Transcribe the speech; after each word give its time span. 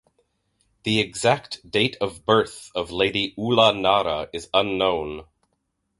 The 0.83 0.99
exact 0.99 1.69
date 1.69 1.95
of 2.01 2.25
birth 2.25 2.71
of 2.73 2.89
Lady 2.89 3.35
Ula 3.37 3.71
Nara 3.71 4.29
is 4.33 4.49
unknown. 4.51 5.25